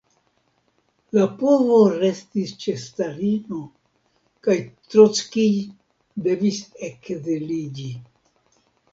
La 1.15 1.25
povo 1.41 1.75
restis 2.03 2.53
ĉe 2.63 2.73
Stalino, 2.83 3.59
kaj 4.47 4.55
Trockij 4.93 5.49
devis 6.29 6.57
ekziliĝi. 6.89 7.87